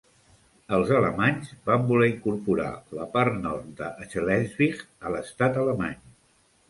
Els 0.77 0.93
alemanys 0.99 1.51
van 1.69 1.83
voler 1.91 2.07
incorporar 2.11 2.71
la 3.01 3.07
part 3.17 3.37
nord 3.43 3.69
de 3.83 3.91
Schleswig 4.15 4.83
a 5.11 5.17
l'estat 5.17 5.61
alemany. 5.67 6.01